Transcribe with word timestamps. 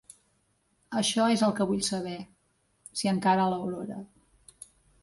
Això 1.01 1.27
és 1.33 1.43
el 1.49 1.53
que 1.59 1.67
vull 1.73 1.83
saber 1.89 2.17
—s'hi 2.23 3.13
encara 3.13 3.47
l'Aurora—. 3.55 4.01